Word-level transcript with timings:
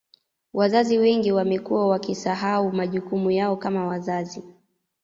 Wazazi 0.53 0.97
wengi 0.97 1.31
wamekuwa 1.31 1.87
wakisahau 1.87 2.71
majukumu 2.71 3.31
yao 3.31 3.57
kama 3.57 3.85
wazazi 3.87 4.43